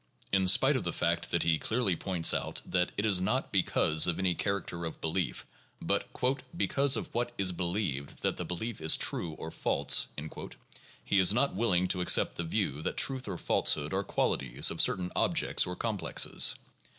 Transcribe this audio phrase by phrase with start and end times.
[0.31, 4.07] In spite of the fact that he clearly points out that it is not because
[4.07, 5.45] of any character of belief,
[5.79, 6.09] but
[6.57, 10.07] "because of what is believed that the belief is true or false,"
[11.05, 14.81] he is not willing to accept the view that truth or falsehood are qualities of
[14.81, 16.55] certain objects or complexes.